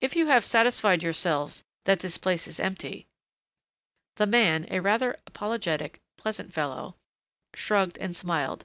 "If 0.00 0.16
you 0.16 0.26
have 0.26 0.44
satisfied 0.44 1.04
yourselves 1.04 1.62
that 1.84 2.00
this 2.00 2.18
place 2.18 2.48
is 2.48 2.58
empty" 2.58 3.06
The 4.16 4.26
man, 4.26 4.66
a 4.68 4.80
rather 4.80 5.20
apologetic, 5.28 6.00
pleasant 6.18 6.52
fellow, 6.52 6.96
shrugged 7.54 7.96
and 7.98 8.16
smiled. 8.16 8.64